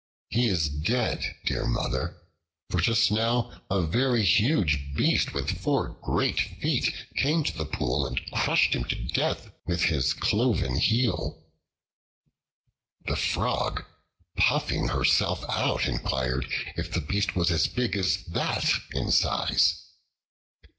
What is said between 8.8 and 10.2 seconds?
to death with his